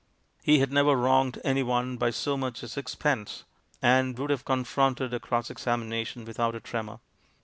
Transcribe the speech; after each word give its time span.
He 0.41 0.57
had 0.57 0.71
never 0.73 0.95
wronged 0.95 1.39
anyone 1.43 1.95
by 1.95 2.09
so 2.09 2.35
much 2.35 2.63
as 2.63 2.71
six 2.71 2.95
pence, 2.95 3.43
and 3.83 4.17
could 4.17 4.31
have 4.31 4.43
confronted 4.45 5.13
a 5.13 5.19
cross 5.19 5.51
exam 5.51 5.83
ination 5.87 6.25
without 6.25 6.55
a 6.55 6.59
tremor. 6.59 6.97